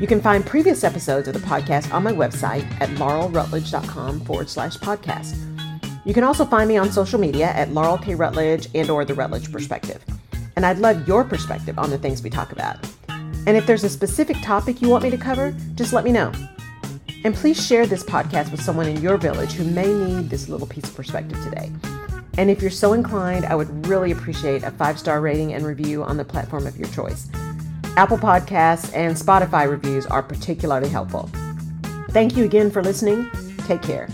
You 0.00 0.06
can 0.06 0.20
find 0.20 0.44
previous 0.44 0.84
episodes 0.84 1.26
of 1.26 1.34
the 1.34 1.40
podcast 1.40 1.92
on 1.92 2.02
my 2.02 2.12
website 2.12 2.64
at 2.80 2.88
laurelrutledge.com 2.90 4.20
forward 4.20 4.50
slash 4.50 4.76
podcast. 4.76 5.57
You 6.08 6.14
can 6.14 6.24
also 6.24 6.46
find 6.46 6.66
me 6.66 6.78
on 6.78 6.90
social 6.90 7.20
media 7.20 7.48
at 7.48 7.70
Laurel 7.72 7.98
K. 7.98 8.14
Rutledge 8.14 8.68
and 8.74 8.88
or 8.88 9.04
The 9.04 9.12
Rutledge 9.12 9.52
Perspective. 9.52 10.02
And 10.56 10.64
I'd 10.64 10.78
love 10.78 11.06
your 11.06 11.22
perspective 11.22 11.78
on 11.78 11.90
the 11.90 11.98
things 11.98 12.22
we 12.22 12.30
talk 12.30 12.50
about. 12.50 12.78
And 13.46 13.58
if 13.58 13.66
there's 13.66 13.84
a 13.84 13.90
specific 13.90 14.38
topic 14.40 14.80
you 14.80 14.88
want 14.88 15.02
me 15.02 15.10
to 15.10 15.18
cover, 15.18 15.54
just 15.74 15.92
let 15.92 16.04
me 16.04 16.12
know. 16.12 16.32
And 17.24 17.34
please 17.34 17.62
share 17.62 17.86
this 17.86 18.02
podcast 18.02 18.50
with 18.50 18.62
someone 18.62 18.86
in 18.86 19.02
your 19.02 19.18
village 19.18 19.52
who 19.52 19.64
may 19.64 19.92
need 19.92 20.30
this 20.30 20.48
little 20.48 20.66
piece 20.66 20.84
of 20.84 20.96
perspective 20.96 21.44
today. 21.44 21.70
And 22.38 22.48
if 22.48 22.62
you're 22.62 22.70
so 22.70 22.94
inclined, 22.94 23.44
I 23.44 23.54
would 23.54 23.86
really 23.86 24.10
appreciate 24.10 24.62
a 24.62 24.70
five 24.70 24.98
star 24.98 25.20
rating 25.20 25.52
and 25.52 25.66
review 25.66 26.02
on 26.02 26.16
the 26.16 26.24
platform 26.24 26.66
of 26.66 26.78
your 26.78 26.88
choice. 26.88 27.28
Apple 27.98 28.16
Podcasts 28.16 28.90
and 28.94 29.14
Spotify 29.14 29.68
reviews 29.68 30.06
are 30.06 30.22
particularly 30.22 30.88
helpful. 30.88 31.28
Thank 32.12 32.34
you 32.34 32.46
again 32.46 32.70
for 32.70 32.82
listening. 32.82 33.30
Take 33.66 33.82
care. 33.82 34.08